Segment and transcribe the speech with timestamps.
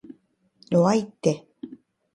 [0.71, 1.45] 弱いって